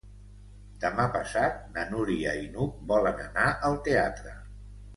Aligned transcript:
Demà 0.85 1.03
passat 1.15 1.59
na 1.75 1.85
Núria 1.91 2.33
i 2.45 2.49
n'Hug 2.55 2.81
volen 2.93 3.25
anar 3.29 3.47
al 3.71 3.81
teatre. 3.91 4.37